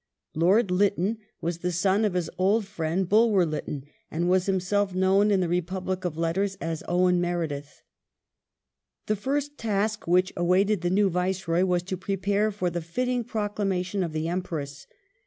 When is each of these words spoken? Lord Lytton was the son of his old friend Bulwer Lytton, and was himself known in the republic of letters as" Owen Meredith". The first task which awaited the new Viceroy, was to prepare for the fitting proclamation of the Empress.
Lord 0.33 0.71
Lytton 0.71 1.19
was 1.41 1.59
the 1.59 1.71
son 1.71 2.05
of 2.05 2.15
his 2.15 2.27
old 2.39 2.65
friend 2.65 3.07
Bulwer 3.07 3.45
Lytton, 3.45 3.85
and 4.09 4.27
was 4.27 4.47
himself 4.47 4.95
known 4.95 5.29
in 5.29 5.41
the 5.41 5.47
republic 5.47 6.05
of 6.05 6.17
letters 6.17 6.55
as" 6.59 6.81
Owen 6.89 7.21
Meredith". 7.21 7.83
The 9.05 9.15
first 9.15 9.59
task 9.59 10.07
which 10.07 10.33
awaited 10.35 10.81
the 10.81 10.89
new 10.89 11.11
Viceroy, 11.11 11.65
was 11.65 11.83
to 11.83 11.97
prepare 11.97 12.49
for 12.49 12.71
the 12.71 12.81
fitting 12.81 13.23
proclamation 13.23 14.01
of 14.01 14.11
the 14.11 14.27
Empress. 14.27 14.87